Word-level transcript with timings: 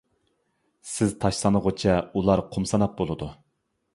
سىز 0.91 1.13
تاش 1.25 1.41
سانىغۇچە 1.43 1.99
ئۇلار 2.21 2.43
قۇم 2.55 2.65
ساناپ 2.73 2.99
بولىدۇ. 3.03 3.31